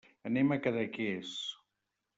Anem 0.29 0.55
a 0.55 0.57
Cadaqués. 0.63 1.37